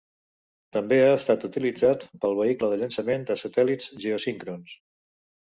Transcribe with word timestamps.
També 0.77 0.95
ha 1.01 1.11
estat 1.17 1.45
utilitzat 1.49 2.05
pel 2.23 2.33
vehicle 2.41 2.71
de 2.73 2.81
llançament 2.81 3.27
de 3.29 3.37
satèl·lits 3.43 3.93
geosíncrons. 4.07 4.77